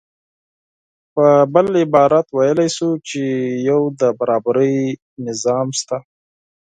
[1.13, 3.23] په بل عبارت ویلی شو چې
[3.69, 4.75] یو د برابرۍ
[5.23, 5.97] سیستم شته